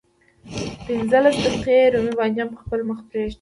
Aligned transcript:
پنځلس 0.85 1.35
دقيقې 1.43 1.79
رومي 1.93 2.13
بانجان 2.19 2.47
په 2.53 2.59
خپل 2.63 2.79
مخ 2.89 2.99
پرېږدئ. 3.09 3.29